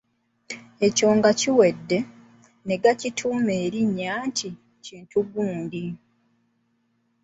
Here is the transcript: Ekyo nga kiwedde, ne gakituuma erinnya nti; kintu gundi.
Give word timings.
Ekyo 0.87 1.07
nga 1.17 1.31
kiwedde, 1.39 1.97
ne 2.65 2.75
gakituuma 2.83 3.51
erinnya 3.65 4.13
nti; 4.27 4.49
kintu 4.85 5.17
gundi. 5.31 5.83